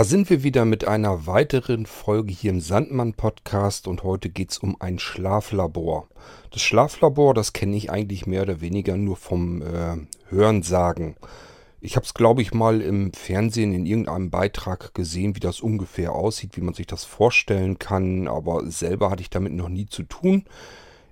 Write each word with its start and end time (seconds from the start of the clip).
Da 0.00 0.04
sind 0.04 0.30
wir 0.30 0.42
wieder 0.42 0.64
mit 0.64 0.88
einer 0.88 1.26
weiteren 1.26 1.84
Folge 1.84 2.32
hier 2.32 2.52
im 2.52 2.62
Sandmann 2.62 3.12
Podcast 3.12 3.86
und 3.86 4.02
heute 4.02 4.30
geht 4.30 4.50
es 4.50 4.56
um 4.56 4.80
ein 4.80 4.98
Schlaflabor. 4.98 6.08
Das 6.50 6.62
Schlaflabor, 6.62 7.34
das 7.34 7.52
kenne 7.52 7.76
ich 7.76 7.90
eigentlich 7.90 8.26
mehr 8.26 8.40
oder 8.40 8.62
weniger 8.62 8.96
nur 8.96 9.16
vom 9.16 9.60
äh, 9.60 9.98
Hörensagen. 10.30 11.16
Ich 11.82 11.96
habe 11.96 12.06
es, 12.06 12.14
glaube 12.14 12.40
ich, 12.40 12.54
mal 12.54 12.80
im 12.80 13.12
Fernsehen 13.12 13.74
in 13.74 13.84
irgendeinem 13.84 14.30
Beitrag 14.30 14.94
gesehen, 14.94 15.36
wie 15.36 15.40
das 15.40 15.60
ungefähr 15.60 16.14
aussieht, 16.14 16.56
wie 16.56 16.62
man 16.62 16.72
sich 16.72 16.86
das 16.86 17.04
vorstellen 17.04 17.78
kann, 17.78 18.26
aber 18.26 18.70
selber 18.70 19.10
hatte 19.10 19.20
ich 19.20 19.28
damit 19.28 19.52
noch 19.52 19.68
nie 19.68 19.84
zu 19.84 20.04
tun. 20.04 20.46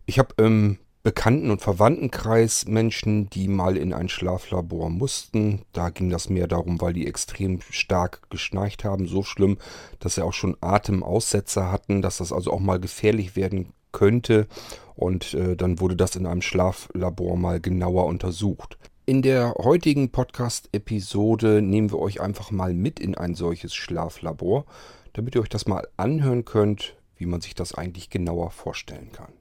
Ich 0.06 0.18
habe 0.18 0.32
im 0.38 0.78
Bekannten- 1.08 1.50
und 1.50 1.62
Verwandtenkreis 1.62 2.66
Menschen, 2.66 3.30
die 3.30 3.48
mal 3.48 3.78
in 3.78 3.94
ein 3.94 4.10
Schlaflabor 4.10 4.90
mussten. 4.90 5.62
Da 5.72 5.88
ging 5.88 6.10
das 6.10 6.28
mehr 6.28 6.46
darum, 6.46 6.82
weil 6.82 6.92
die 6.92 7.06
extrem 7.06 7.62
stark 7.70 8.28
geschnarcht 8.28 8.84
haben. 8.84 9.08
So 9.08 9.22
schlimm, 9.22 9.56
dass 10.00 10.16
sie 10.16 10.22
auch 10.22 10.34
schon 10.34 10.58
Atemaussetzer 10.60 11.72
hatten, 11.72 12.02
dass 12.02 12.18
das 12.18 12.30
also 12.30 12.52
auch 12.52 12.60
mal 12.60 12.78
gefährlich 12.78 13.36
werden 13.36 13.72
könnte. 13.90 14.48
Und 14.96 15.32
äh, 15.32 15.56
dann 15.56 15.80
wurde 15.80 15.96
das 15.96 16.14
in 16.14 16.26
einem 16.26 16.42
Schlaflabor 16.42 17.38
mal 17.38 17.58
genauer 17.58 18.04
untersucht. 18.04 18.76
In 19.06 19.22
der 19.22 19.54
heutigen 19.54 20.10
Podcast-Episode 20.10 21.62
nehmen 21.62 21.90
wir 21.90 22.00
euch 22.00 22.20
einfach 22.20 22.50
mal 22.50 22.74
mit 22.74 23.00
in 23.00 23.14
ein 23.14 23.34
solches 23.34 23.74
Schlaflabor, 23.74 24.66
damit 25.14 25.34
ihr 25.34 25.40
euch 25.40 25.48
das 25.48 25.66
mal 25.66 25.88
anhören 25.96 26.44
könnt, 26.44 26.96
wie 27.16 27.24
man 27.24 27.40
sich 27.40 27.54
das 27.54 27.72
eigentlich 27.72 28.10
genauer 28.10 28.50
vorstellen 28.50 29.10
kann. 29.12 29.37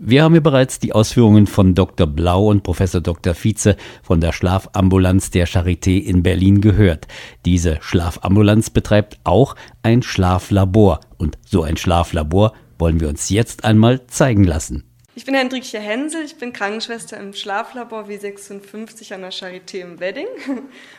Wir 0.00 0.24
haben 0.24 0.34
ja 0.34 0.40
bereits 0.40 0.80
die 0.80 0.92
Ausführungen 0.92 1.46
von 1.46 1.76
Dr. 1.76 2.08
Blau 2.08 2.48
und 2.48 2.64
Professor 2.64 3.00
Dr. 3.00 3.32
Vize 3.32 3.76
von 4.02 4.20
der 4.20 4.32
Schlafambulanz 4.32 5.30
der 5.30 5.46
Charité 5.46 6.02
in 6.02 6.24
Berlin 6.24 6.60
gehört. 6.60 7.06
Diese 7.44 7.78
Schlafambulanz 7.80 8.70
betreibt 8.70 9.20
auch 9.22 9.54
ein 9.84 10.02
Schlaflabor 10.02 10.98
und 11.16 11.38
so 11.46 11.62
ein 11.62 11.76
Schlaflabor 11.76 12.54
wollen 12.76 12.98
wir 12.98 13.08
uns 13.08 13.28
jetzt 13.30 13.64
einmal 13.64 14.04
zeigen 14.08 14.42
lassen. 14.42 14.82
Ich 15.14 15.26
bin 15.26 15.36
Hendrikje 15.36 15.78
Hensel, 15.78 16.24
ich 16.24 16.38
bin 16.38 16.52
Krankenschwester 16.52 17.16
im 17.16 17.32
Schlaflabor 17.32 18.08
W56 18.08 19.14
an 19.14 19.20
der 19.20 19.32
Charité 19.32 19.78
im 19.78 20.00
Wedding 20.00 20.26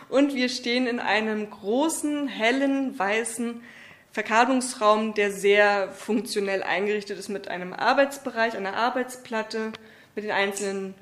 und 0.08 0.34
wir 0.34 0.48
stehen 0.48 0.88
in 0.88 1.02
einem 1.02 1.50
großen, 1.50 2.30
hellen, 2.30 2.98
weißen 2.98 3.62
Verkabelungsraum, 4.16 5.14
der 5.14 5.30
sehr 5.30 5.90
funktionell 5.92 6.64
eingerichtet 6.64 7.20
ist 7.20 7.28
mit 7.28 7.50
einem 7.50 7.74
Arbeitsbereich, 7.74 8.56
einer 8.56 8.74
Arbeitsplatte, 8.74 9.74
mit 10.16 10.24
den 10.24 10.32
einzelnen 10.32 10.96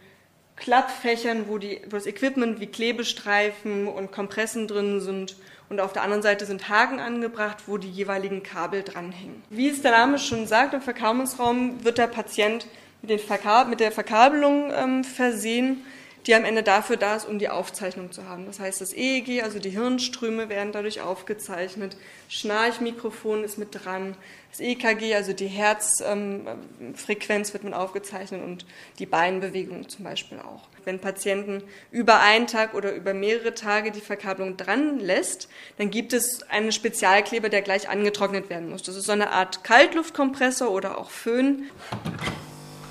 Klappfächern, 0.55 1.47
wo, 1.47 1.59
die, 1.59 1.79
wo 1.85 1.91
das 1.91 2.07
Equipment 2.07 2.59
wie 2.59 2.65
Klebestreifen 2.65 3.87
und 3.87 4.11
Kompressen 4.11 4.67
drin 4.67 4.99
sind. 4.99 5.35
Und 5.69 5.79
auf 5.79 5.93
der 5.93 6.01
anderen 6.01 6.23
Seite 6.23 6.47
sind 6.47 6.69
Haken 6.69 6.99
angebracht, 6.99 7.57
wo 7.67 7.77
die 7.77 7.91
jeweiligen 7.91 8.41
Kabel 8.41 8.81
dranhängen. 8.81 9.43
Wie 9.51 9.69
es 9.69 9.83
der 9.83 9.91
Name 9.91 10.17
schon 10.17 10.47
sagt, 10.47 10.73
im 10.73 10.81
Verkabelungsraum 10.81 11.85
wird 11.85 11.99
der 11.99 12.07
Patient 12.07 12.65
mit, 13.03 13.21
Verkab 13.21 13.67
mit 13.67 13.79
der 13.79 13.91
Verkabelung 13.91 14.71
ähm, 14.75 15.03
versehen 15.03 15.85
die 16.25 16.35
am 16.35 16.45
Ende 16.45 16.63
dafür 16.63 16.95
da 16.95 17.15
ist, 17.15 17.27
um 17.27 17.37
die 17.37 17.49
Aufzeichnung 17.49 18.11
zu 18.11 18.27
haben. 18.27 18.45
Das 18.45 18.59
heißt, 18.59 18.81
das 18.81 18.93
EEG, 18.93 19.43
also 19.43 19.59
die 19.59 19.71
Hirnströme, 19.71 20.47
werden 20.47 20.71
dadurch 20.71 21.01
aufgezeichnet. 21.01 21.97
Schnarchmikrofon 22.29 23.43
ist 23.43 23.57
mit 23.57 23.69
dran. 23.71 24.15
Das 24.51 24.61
EKG, 24.61 25.15
also 25.15 25.33
die 25.33 25.47
Herzfrequenz, 25.47 27.49
ähm, 27.49 27.53
wird 27.53 27.63
mit 27.63 27.73
aufgezeichnet 27.73 28.43
und 28.43 28.65
die 28.99 29.05
Beinbewegung 29.05 29.89
zum 29.89 30.05
Beispiel 30.05 30.39
auch. 30.39 30.69
Wenn 30.85 30.99
Patienten 30.99 31.63
über 31.91 32.21
einen 32.21 32.47
Tag 32.47 32.73
oder 32.73 32.93
über 32.93 33.13
mehrere 33.13 33.53
Tage 33.53 33.91
die 33.91 34.01
Verkabelung 34.01 34.55
dran 34.55 34.99
lässt, 34.99 35.49
dann 35.77 35.89
gibt 35.89 36.13
es 36.13 36.43
einen 36.49 36.71
Spezialkleber, 36.71 37.49
der 37.49 37.61
gleich 37.61 37.89
angetrocknet 37.89 38.49
werden 38.49 38.69
muss. 38.69 38.83
Das 38.83 38.95
ist 38.95 39.05
so 39.05 39.11
eine 39.11 39.31
Art 39.31 39.63
Kaltluftkompressor 39.63 40.69
oder 40.69 40.97
auch 40.97 41.09
Föhn. 41.09 41.69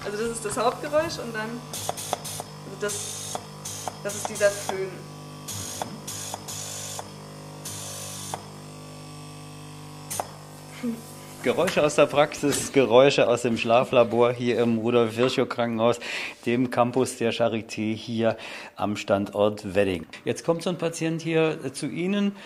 Also 0.04 0.19
das 0.19 0.37
ist 0.37 0.44
das 0.44 0.56
Hauptgeräusch 0.56 1.19
und 1.19 1.32
dann 1.32 1.60
das 2.82 3.38
das 4.03 4.16
ist 4.16 4.28
dieser 4.28 4.50
Föhn. 4.50 4.91
Geräusche 11.44 11.84
aus 11.84 11.97
der 11.97 12.06
Praxis, 12.06 12.72
Geräusche 12.72 13.28
aus 13.28 13.43
dem 13.43 13.56
Schlaflabor 13.56 14.32
hier 14.32 14.60
im 14.60 14.78
Rudolf 14.78 15.16
Virchow 15.16 15.48
Krankenhaus, 15.48 15.98
dem 16.47 16.70
Campus 16.70 17.16
der 17.16 17.32
Charité 17.32 17.94
hier 17.94 18.37
am 18.76 18.97
Standort 18.97 19.75
Wedding. 19.75 20.06
Jetzt 20.25 20.44
kommt 20.44 20.62
so 20.62 20.70
ein 20.70 20.78
Patient 20.78 21.22
hier 21.22 21.72
zu 21.72 21.87
Ihnen, 21.87 22.37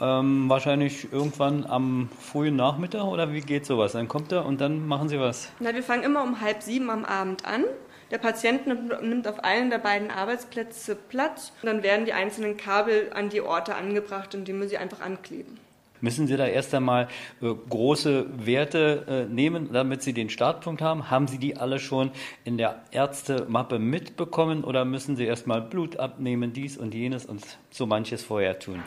ähm, 0.00 0.48
wahrscheinlich 0.48 1.12
irgendwann 1.12 1.64
am 1.66 2.10
frühen 2.18 2.56
Nachmittag 2.56 3.04
oder 3.04 3.32
wie 3.32 3.40
geht 3.40 3.66
sowas? 3.66 3.92
Dann 3.92 4.08
kommt 4.08 4.32
er 4.32 4.44
und 4.44 4.60
dann 4.60 4.86
machen 4.86 5.08
Sie 5.08 5.20
was? 5.20 5.48
Na, 5.60 5.74
wir 5.74 5.82
fangen 5.82 6.02
immer 6.02 6.22
um 6.22 6.40
halb 6.40 6.62
sieben 6.62 6.90
am 6.90 7.04
Abend 7.04 7.44
an. 7.44 7.64
Der 8.12 8.18
Patient 8.18 8.66
nimmt 8.66 9.26
auf 9.26 9.42
einem 9.42 9.70
der 9.70 9.78
beiden 9.78 10.10
Arbeitsplätze 10.10 10.94
Platz 10.94 11.50
und 11.62 11.66
dann 11.66 11.82
werden 11.82 12.04
die 12.04 12.12
einzelnen 12.12 12.58
Kabel 12.58 13.10
an 13.14 13.30
die 13.30 13.40
Orte 13.40 13.74
angebracht, 13.74 14.34
indem 14.34 14.60
wir 14.60 14.68
sie 14.68 14.76
einfach 14.76 15.00
ankleben. 15.00 15.58
Müssen 16.02 16.26
Sie 16.26 16.36
da 16.36 16.46
erst 16.46 16.74
einmal 16.74 17.08
äh, 17.40 17.54
große 17.70 18.26
Werte 18.44 19.06
äh, 19.08 19.32
nehmen, 19.32 19.72
damit 19.72 20.02
Sie 20.02 20.12
den 20.12 20.28
Startpunkt 20.28 20.82
haben? 20.82 21.10
Haben 21.10 21.26
Sie 21.26 21.38
die 21.38 21.56
alle 21.56 21.78
schon 21.78 22.10
in 22.44 22.58
der 22.58 22.82
Ärztemappe 22.90 23.78
mitbekommen 23.78 24.62
oder 24.62 24.84
müssen 24.84 25.16
Sie 25.16 25.24
erst 25.24 25.46
mal 25.46 25.62
Blut 25.62 25.96
abnehmen, 25.96 26.52
dies 26.52 26.76
und 26.76 26.92
jenes 26.92 27.24
und 27.24 27.42
so 27.70 27.86
manches 27.86 28.22
vorher 28.24 28.58
tun? 28.58 28.82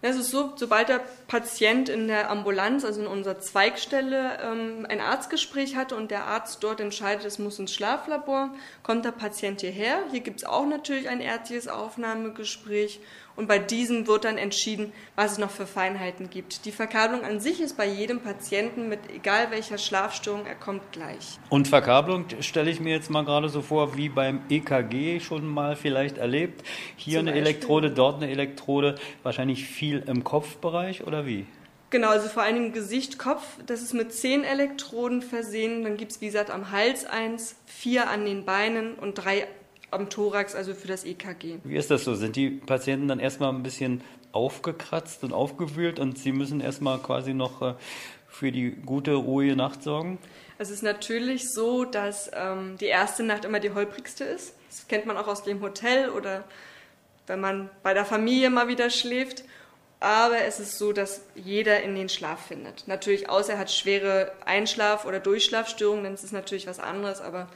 Es 0.00 0.14
ist 0.14 0.30
so, 0.30 0.52
sobald 0.54 0.88
der 0.88 1.00
Patient 1.26 1.88
in 1.88 2.06
der 2.06 2.30
Ambulanz, 2.30 2.84
also 2.84 3.00
in 3.00 3.08
unserer 3.08 3.40
Zweigstelle, 3.40 4.38
ähm, 4.40 4.86
ein 4.88 5.00
Arztgespräch 5.00 5.74
hatte 5.74 5.96
und 5.96 6.12
der 6.12 6.26
Arzt 6.26 6.62
dort 6.62 6.78
entscheidet, 6.78 7.24
es 7.24 7.40
muss 7.40 7.58
ins 7.58 7.74
Schlaflabor, 7.74 8.50
kommt 8.84 9.04
der 9.04 9.10
Patient 9.10 9.60
hierher. 9.60 10.04
Hier 10.12 10.20
gibt 10.20 10.38
es 10.38 10.44
auch 10.44 10.66
natürlich 10.66 11.08
ein 11.08 11.20
ärztliches 11.20 11.66
Aufnahmegespräch 11.66 13.00
und 13.38 13.46
bei 13.46 13.60
diesem 13.60 14.08
wird 14.08 14.24
dann 14.24 14.36
entschieden, 14.36 14.92
was 15.14 15.32
es 15.32 15.38
noch 15.38 15.50
für 15.50 15.64
Feinheiten 15.64 16.28
gibt. 16.28 16.64
Die 16.64 16.72
Verkabelung 16.72 17.24
an 17.24 17.38
sich 17.38 17.60
ist 17.60 17.76
bei 17.76 17.86
jedem 17.86 18.18
Patienten 18.18 18.88
mit 18.88 18.98
egal 19.14 19.52
welcher 19.52 19.78
Schlafstörung, 19.78 20.44
er 20.44 20.56
kommt 20.56 20.90
gleich. 20.90 21.38
Und 21.48 21.68
Verkabelung 21.68 22.24
stelle 22.40 22.68
ich 22.68 22.80
mir 22.80 22.92
jetzt 22.92 23.10
mal 23.10 23.24
gerade 23.24 23.48
so 23.48 23.62
vor, 23.62 23.96
wie 23.96 24.08
beim 24.08 24.40
EKG 24.50 25.20
schon 25.20 25.46
mal 25.46 25.76
vielleicht 25.76 26.18
erlebt. 26.18 26.66
Hier 26.96 27.20
Zum 27.20 27.28
eine 27.28 27.30
Beispiel. 27.30 27.46
Elektrode, 27.46 27.90
dort 27.92 28.16
eine 28.16 28.28
Elektrode, 28.28 28.96
wahrscheinlich 29.22 29.66
viel 29.66 29.87
im 29.94 30.24
Kopfbereich 30.24 31.06
oder 31.06 31.26
wie? 31.26 31.46
Genau, 31.90 32.08
also 32.08 32.28
vor 32.28 32.42
allem 32.42 32.72
Gesicht, 32.72 33.18
Kopf, 33.18 33.42
das 33.66 33.80
ist 33.80 33.94
mit 33.94 34.12
zehn 34.12 34.44
Elektroden 34.44 35.22
versehen. 35.22 35.84
Dann 35.84 35.96
gibt 35.96 36.12
es, 36.12 36.20
wie 36.20 36.26
gesagt, 36.26 36.50
am 36.50 36.70
Hals 36.70 37.06
eins, 37.06 37.56
vier 37.64 38.10
an 38.10 38.26
den 38.26 38.44
Beinen 38.44 38.94
und 38.94 39.14
drei 39.14 39.46
am 39.90 40.10
Thorax, 40.10 40.54
also 40.54 40.74
für 40.74 40.86
das 40.86 41.04
EKG. 41.04 41.58
Wie 41.64 41.76
ist 41.76 41.90
das 41.90 42.04
so? 42.04 42.14
Sind 42.14 42.36
die 42.36 42.50
Patienten 42.50 43.08
dann 43.08 43.20
erstmal 43.20 43.54
ein 43.54 43.62
bisschen 43.62 44.02
aufgekratzt 44.32 45.24
und 45.24 45.32
aufgewühlt 45.32 45.98
und 45.98 46.18
sie 46.18 46.32
müssen 46.32 46.60
erstmal 46.60 46.98
quasi 46.98 47.32
noch 47.32 47.62
äh, 47.62 47.74
für 48.28 48.52
die 48.52 48.70
gute, 48.70 49.14
ruhige 49.14 49.56
Nacht 49.56 49.82
sorgen? 49.82 50.18
Es 50.58 50.70
ist 50.70 50.82
natürlich 50.82 51.50
so, 51.50 51.84
dass 51.84 52.30
ähm, 52.34 52.76
die 52.78 52.86
erste 52.86 53.22
Nacht 53.22 53.46
immer 53.46 53.60
die 53.60 53.72
holprigste 53.72 54.24
ist. 54.24 54.54
Das 54.68 54.88
kennt 54.88 55.06
man 55.06 55.16
auch 55.16 55.28
aus 55.28 55.44
dem 55.44 55.62
Hotel 55.62 56.10
oder 56.10 56.44
wenn 57.26 57.40
man 57.40 57.70
bei 57.82 57.94
der 57.94 58.04
Familie 58.04 58.50
mal 58.50 58.68
wieder 58.68 58.90
schläft. 58.90 59.44
Aber 60.00 60.42
es 60.42 60.60
ist 60.60 60.78
so, 60.78 60.92
dass 60.92 61.22
jeder 61.34 61.82
in 61.82 61.96
den 61.96 62.08
Schlaf 62.08 62.46
findet. 62.46 62.86
Natürlich, 62.86 63.28
außer 63.28 63.54
er 63.54 63.58
hat 63.58 63.72
schwere 63.72 64.32
Einschlaf- 64.44 65.04
oder 65.04 65.18
Durchschlafstörungen, 65.18 66.04
dann 66.04 66.14
ist 66.14 66.22
es 66.22 66.32
natürlich 66.32 66.68
was 66.68 66.78
anderes. 66.78 67.20
Aber 67.20 67.48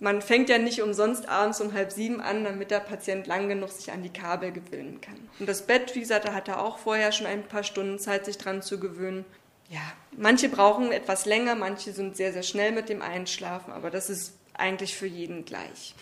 man 0.00 0.22
fängt 0.22 0.48
ja 0.48 0.58
nicht 0.58 0.80
umsonst 0.80 1.28
abends 1.28 1.60
um 1.60 1.74
halb 1.74 1.92
sieben 1.92 2.22
an, 2.22 2.44
damit 2.44 2.70
der 2.70 2.80
Patient 2.80 3.26
lang 3.26 3.48
genug 3.48 3.70
sich 3.70 3.92
an 3.92 4.02
die 4.02 4.08
Kabel 4.08 4.52
gewöhnen 4.52 5.00
kann. 5.00 5.28
Und 5.38 5.48
das 5.48 5.66
Bett, 5.66 5.94
wie 5.94 6.00
gesagt, 6.00 6.26
da 6.26 6.32
hat 6.32 6.48
er 6.48 6.62
auch 6.62 6.78
vorher 6.78 7.12
schon 7.12 7.26
ein 7.26 7.42
paar 7.42 7.64
Stunden 7.64 7.98
Zeit, 7.98 8.24
sich 8.24 8.38
dran 8.38 8.62
zu 8.62 8.80
gewöhnen. 8.80 9.24
Ja, 9.68 9.80
manche 10.16 10.48
brauchen 10.48 10.90
etwas 10.90 11.26
länger, 11.26 11.54
manche 11.54 11.92
sind 11.92 12.16
sehr, 12.16 12.32
sehr 12.32 12.42
schnell 12.42 12.72
mit 12.72 12.88
dem 12.88 13.02
Einschlafen, 13.02 13.72
aber 13.72 13.90
das 13.90 14.10
ist 14.10 14.34
eigentlich 14.54 14.94
für 14.96 15.06
jeden 15.06 15.44
gleich. 15.44 15.94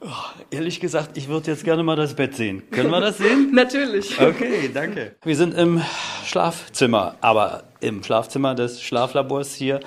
Oh, 0.00 0.08
ehrlich 0.50 0.78
gesagt, 0.80 1.16
ich 1.16 1.28
würde 1.28 1.50
jetzt 1.50 1.64
gerne 1.64 1.82
mal 1.82 1.96
das 1.96 2.14
Bett 2.14 2.34
sehen. 2.34 2.62
Können 2.70 2.90
wir 2.90 3.00
das 3.00 3.16
sehen? 3.16 3.50
Natürlich. 3.54 4.20
Okay, 4.20 4.70
danke. 4.72 5.16
Wir 5.24 5.36
sind 5.36 5.54
im 5.54 5.80
Schlafzimmer, 6.24 7.16
aber 7.22 7.64
im 7.80 8.02
Schlafzimmer 8.02 8.54
des 8.54 8.82
Schlaflabors 8.82 9.54
hier 9.54 9.80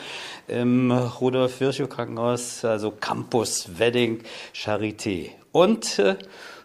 im 0.48 0.92
Rudolf 0.92 1.60
Virchow 1.60 1.88
Krankenhaus, 1.88 2.66
also 2.66 2.90
Campus 2.92 3.78
Wedding 3.78 4.24
Charité. 4.56 5.30
Und 5.52 6.00
äh, 6.00 6.16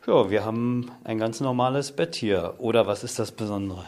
ja, 0.07 0.31
wir 0.31 0.45
haben 0.45 0.91
ein 1.05 1.19
ganz 1.19 1.41
normales 1.41 1.93
Bett 1.93 2.15
hier. 2.15 2.55
Oder 2.59 2.87
was 2.87 3.05
ist 3.05 3.19
das 3.19 3.33
Besondere? 3.33 3.85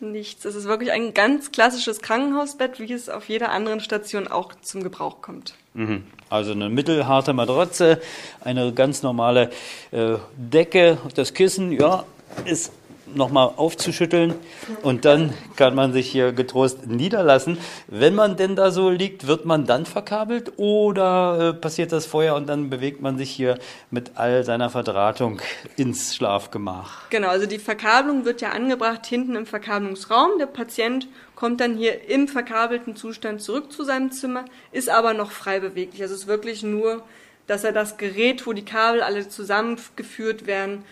Nichts. 0.00 0.44
Es 0.44 0.54
ist 0.54 0.66
wirklich 0.66 0.92
ein 0.92 1.12
ganz 1.12 1.50
klassisches 1.50 2.00
Krankenhausbett, 2.00 2.78
wie 2.78 2.92
es 2.92 3.08
auf 3.08 3.28
jeder 3.28 3.50
anderen 3.50 3.80
Station 3.80 4.28
auch 4.28 4.54
zum 4.62 4.82
Gebrauch 4.82 5.22
kommt. 5.22 5.54
Mhm. 5.74 6.04
Also 6.30 6.52
eine 6.52 6.68
mittelharte 6.68 7.32
Matratze, 7.32 8.00
eine 8.40 8.72
ganz 8.72 9.02
normale 9.02 9.50
äh, 9.90 10.16
Decke, 10.36 10.98
das 11.14 11.34
Kissen, 11.34 11.72
ja, 11.72 12.04
ist 12.44 12.72
nochmal 13.14 13.52
aufzuschütteln 13.56 14.34
und 14.82 15.04
dann 15.04 15.34
kann 15.56 15.74
man 15.74 15.92
sich 15.92 16.10
hier 16.10 16.32
getrost 16.32 16.86
niederlassen. 16.86 17.58
Wenn 17.86 18.14
man 18.14 18.36
denn 18.36 18.56
da 18.56 18.70
so 18.70 18.90
liegt, 18.90 19.26
wird 19.26 19.44
man 19.44 19.66
dann 19.66 19.86
verkabelt 19.86 20.52
oder 20.56 21.50
äh, 21.50 21.52
passiert 21.54 21.92
das 21.92 22.06
vorher 22.06 22.34
und 22.34 22.48
dann 22.48 22.70
bewegt 22.70 23.00
man 23.00 23.18
sich 23.18 23.30
hier 23.30 23.58
mit 23.90 24.12
all 24.16 24.44
seiner 24.44 24.70
Verdrahtung 24.70 25.40
ins 25.76 26.14
Schlafgemach? 26.14 27.08
Genau, 27.10 27.28
also 27.28 27.46
die 27.46 27.58
Verkabelung 27.58 28.24
wird 28.24 28.40
ja 28.40 28.50
angebracht 28.50 29.06
hinten 29.06 29.36
im 29.36 29.46
Verkabelungsraum. 29.46 30.38
Der 30.38 30.46
Patient 30.46 31.08
kommt 31.34 31.60
dann 31.60 31.76
hier 31.76 32.08
im 32.08 32.28
verkabelten 32.28 32.96
Zustand 32.96 33.42
zurück 33.42 33.72
zu 33.72 33.84
seinem 33.84 34.10
Zimmer, 34.10 34.44
ist 34.72 34.90
aber 34.90 35.14
noch 35.14 35.30
frei 35.30 35.60
beweglich. 35.60 36.02
Also 36.02 36.14
es 36.14 36.22
ist 36.22 36.26
wirklich 36.26 36.62
nur, 36.62 37.02
dass 37.46 37.64
er 37.64 37.72
das 37.72 37.96
Gerät, 37.96 38.46
wo 38.46 38.52
die 38.52 38.64
Kabel 38.64 39.02
alle 39.02 39.28
zusammengeführt 39.28 40.46
werden, 40.46 40.84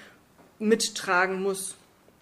mittragen 0.58 1.42
muss. 1.42 1.76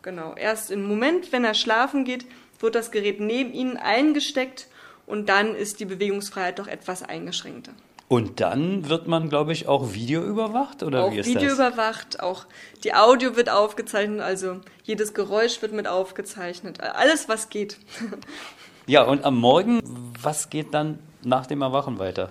Genau. 0.04 0.34
Erst 0.36 0.70
im 0.70 0.86
Moment, 0.86 1.32
wenn 1.32 1.44
er 1.44 1.54
schlafen 1.54 2.04
geht, 2.04 2.26
wird 2.60 2.74
das 2.74 2.90
Gerät 2.90 3.20
neben 3.20 3.54
ihnen 3.54 3.78
eingesteckt 3.78 4.68
und 5.06 5.30
dann 5.30 5.54
ist 5.54 5.80
die 5.80 5.86
Bewegungsfreiheit 5.86 6.58
doch 6.58 6.66
etwas 6.66 7.02
eingeschränkter. 7.02 7.72
Und 8.08 8.38
dann 8.40 8.90
wird 8.90 9.08
man, 9.08 9.30
glaube 9.30 9.52
ich, 9.52 9.66
auch 9.66 9.94
Video 9.94 10.22
überwacht 10.22 10.82
oder 10.82 11.04
auch 11.04 11.12
wie 11.12 11.20
ist 11.20 11.26
Video 11.26 11.48
das? 11.48 11.54
überwacht, 11.54 12.20
auch 12.20 12.44
die 12.84 12.94
Audio 12.94 13.34
wird 13.34 13.48
aufgezeichnet, 13.48 14.20
also 14.20 14.60
jedes 14.82 15.14
Geräusch 15.14 15.62
wird 15.62 15.72
mit 15.72 15.88
aufgezeichnet, 15.88 16.82
alles 16.82 17.28
was 17.28 17.48
geht. 17.48 17.78
Ja, 18.86 19.04
und 19.04 19.24
am 19.24 19.36
Morgen, 19.40 19.80
was 20.20 20.50
geht 20.50 20.74
dann 20.74 20.98
nach 21.22 21.46
dem 21.46 21.62
Erwachen 21.62 21.98
weiter? 21.98 22.30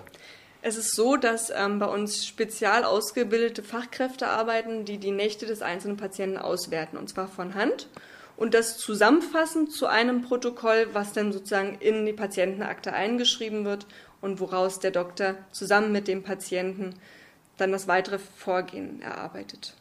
Es 0.66 0.78
ist 0.78 0.96
so, 0.96 1.18
dass 1.18 1.52
ähm, 1.54 1.78
bei 1.78 1.84
uns 1.84 2.26
spezial 2.26 2.84
ausgebildete 2.84 3.62
Fachkräfte 3.62 4.28
arbeiten, 4.28 4.86
die 4.86 4.96
die 4.96 5.10
Nächte 5.10 5.44
des 5.44 5.60
einzelnen 5.60 5.98
Patienten 5.98 6.38
auswerten, 6.38 6.96
und 6.96 7.06
zwar 7.06 7.28
von 7.28 7.54
Hand. 7.54 7.90
Und 8.38 8.54
das 8.54 8.78
zusammenfassen 8.78 9.68
zu 9.68 9.86
einem 9.86 10.22
Protokoll, 10.22 10.88
was 10.94 11.12
dann 11.12 11.34
sozusagen 11.34 11.76
in 11.80 12.06
die 12.06 12.14
Patientenakte 12.14 12.94
eingeschrieben 12.94 13.66
wird 13.66 13.86
und 14.22 14.40
woraus 14.40 14.80
der 14.80 14.90
Doktor 14.90 15.34
zusammen 15.52 15.92
mit 15.92 16.08
dem 16.08 16.22
Patienten 16.22 16.94
dann 17.58 17.70
das 17.70 17.86
weitere 17.86 18.18
Vorgehen 18.18 19.02
erarbeitet. 19.02 19.74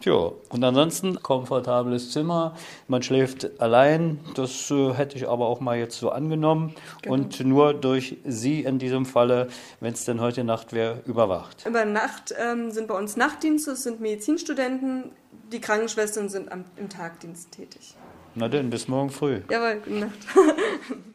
Tja, 0.00 0.32
und 0.48 0.64
ansonsten 0.64 1.22
komfortables 1.22 2.10
Zimmer, 2.10 2.54
man 2.88 3.02
schläft 3.02 3.60
allein, 3.60 4.18
das 4.34 4.70
äh, 4.70 4.94
hätte 4.94 5.16
ich 5.16 5.28
aber 5.28 5.46
auch 5.46 5.60
mal 5.60 5.76
jetzt 5.76 5.98
so 5.98 6.08
angenommen 6.10 6.74
Genau. 7.02 7.14
und 7.14 7.40
nur 7.44 7.74
durch 7.74 8.16
Sie 8.24 8.62
in 8.62 8.78
diesem 8.78 9.04
Falle, 9.04 9.48
wenn 9.80 9.92
es 9.92 10.06
denn 10.06 10.20
heute 10.22 10.42
Nacht 10.42 10.72
wäre, 10.72 11.02
überwacht. 11.04 11.66
Über 11.66 11.84
Nacht 11.84 12.34
ähm, 12.38 12.70
sind 12.70 12.88
bei 12.88 12.96
uns 12.96 13.16
Nachtdienste, 13.18 13.72
es 13.72 13.82
sind 13.82 14.00
Medizinstudenten, 14.00 15.12
die 15.52 15.60
Krankenschwestern 15.60 16.30
sind 16.30 16.50
am, 16.50 16.64
im 16.76 16.88
Tagdienst 16.88 17.52
tätig. 17.52 17.94
Na 18.34 18.48
denn, 18.48 18.70
bis 18.70 18.88
morgen 18.88 19.10
früh. 19.10 19.42
Jawohl, 19.50 19.80
gute 19.84 19.98
Nacht. 19.98 20.18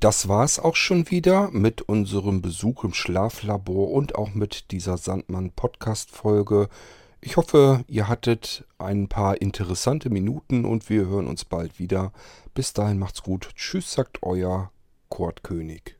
Das 0.00 0.28
war's 0.28 0.58
auch 0.58 0.76
schon 0.76 1.10
wieder 1.10 1.50
mit 1.50 1.82
unserem 1.82 2.40
Besuch 2.40 2.84
im 2.84 2.94
Schlaflabor 2.94 3.90
und 3.90 4.14
auch 4.14 4.32
mit 4.32 4.70
dieser 4.70 4.96
Sandmann-Podcast-Folge. 4.96 6.70
Ich 7.20 7.36
hoffe, 7.36 7.84
ihr 7.86 8.08
hattet 8.08 8.64
ein 8.78 9.08
paar 9.08 9.42
interessante 9.42 10.08
Minuten 10.08 10.64
und 10.64 10.88
wir 10.88 11.06
hören 11.06 11.26
uns 11.26 11.44
bald 11.44 11.78
wieder. 11.78 12.12
Bis 12.54 12.72
dahin 12.72 12.98
macht's 12.98 13.22
gut. 13.22 13.50
Tschüss, 13.56 13.92
sagt 13.92 14.22
euer 14.22 14.72
Kurt 15.10 15.42
König. 15.44 15.99